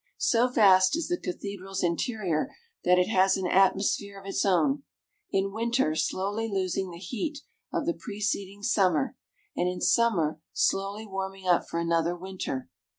So 0.17 0.47
vast 0.47 0.97
is 0.97 1.09
the 1.09 1.19
cathedral's 1.19 1.83
interior 1.83 2.49
that 2.83 2.97
it 2.97 3.07
has 3.09 3.37
an 3.37 3.45
atmosphere 3.45 4.19
of 4.19 4.25
its 4.25 4.43
own 4.43 4.81
in 5.29 5.51
winter 5.51 5.93
slowly 5.93 6.47
losing 6.49 6.89
the 6.89 6.97
heat 6.97 7.41
of 7.71 7.85
the 7.85 7.93
preceding 7.93 8.63
summer, 8.63 9.15
and 9.55 9.69
in 9.69 9.79
summer 9.79 10.41
slowly 10.53 11.05
warming 11.05 11.47
up 11.47 11.67
for 11.69 11.79
another 11.79 12.15
winter. 12.15 12.67